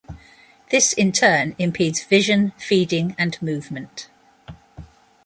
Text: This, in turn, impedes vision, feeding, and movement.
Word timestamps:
This, 0.71 0.93
in 0.93 1.11
turn, 1.11 1.55
impedes 1.59 2.03
vision, 2.03 2.53
feeding, 2.57 3.13
and 3.19 3.39
movement. 3.39 4.09